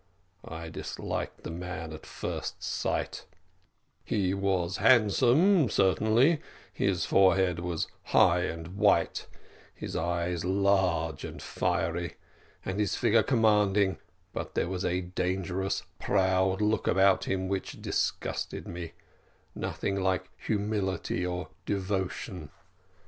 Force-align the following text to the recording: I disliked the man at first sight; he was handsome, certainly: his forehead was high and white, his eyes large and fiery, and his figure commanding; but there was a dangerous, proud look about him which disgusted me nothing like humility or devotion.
I 0.43 0.69
disliked 0.69 1.43
the 1.43 1.51
man 1.51 1.93
at 1.93 2.07
first 2.07 2.63
sight; 2.63 3.27
he 4.03 4.33
was 4.33 4.77
handsome, 4.77 5.69
certainly: 5.69 6.41
his 6.73 7.05
forehead 7.05 7.59
was 7.59 7.85
high 8.05 8.45
and 8.45 8.77
white, 8.77 9.27
his 9.75 9.95
eyes 9.95 10.43
large 10.43 11.23
and 11.23 11.39
fiery, 11.39 12.15
and 12.65 12.79
his 12.79 12.95
figure 12.95 13.21
commanding; 13.21 13.99
but 14.33 14.55
there 14.55 14.69
was 14.69 14.83
a 14.83 15.01
dangerous, 15.01 15.83
proud 15.99 16.61
look 16.61 16.87
about 16.87 17.25
him 17.25 17.47
which 17.47 17.79
disgusted 17.79 18.67
me 18.67 18.93
nothing 19.53 20.01
like 20.01 20.31
humility 20.35 21.23
or 21.23 21.49
devotion. 21.67 22.49